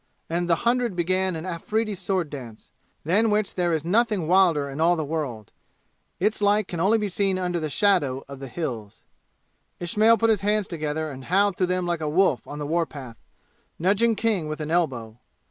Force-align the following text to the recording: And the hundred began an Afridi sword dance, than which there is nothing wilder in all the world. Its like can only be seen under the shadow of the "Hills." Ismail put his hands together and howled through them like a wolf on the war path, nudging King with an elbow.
And 0.31 0.49
the 0.49 0.55
hundred 0.65 0.95
began 0.95 1.35
an 1.35 1.45
Afridi 1.45 1.93
sword 1.93 2.31
dance, 2.31 2.71
than 3.05 3.29
which 3.29 3.53
there 3.53 3.71
is 3.71 3.85
nothing 3.85 4.27
wilder 4.27 4.67
in 4.67 4.81
all 4.81 4.95
the 4.95 5.05
world. 5.05 5.51
Its 6.19 6.41
like 6.41 6.67
can 6.67 6.79
only 6.79 6.97
be 6.97 7.07
seen 7.07 7.37
under 7.37 7.59
the 7.59 7.69
shadow 7.69 8.25
of 8.27 8.39
the 8.39 8.47
"Hills." 8.47 9.03
Ismail 9.79 10.17
put 10.17 10.31
his 10.31 10.41
hands 10.41 10.67
together 10.67 11.11
and 11.11 11.25
howled 11.25 11.55
through 11.55 11.67
them 11.67 11.85
like 11.85 12.01
a 12.01 12.09
wolf 12.09 12.47
on 12.47 12.57
the 12.57 12.65
war 12.65 12.87
path, 12.87 13.17
nudging 13.77 14.15
King 14.15 14.47
with 14.47 14.59
an 14.59 14.71
elbow. 14.71 15.19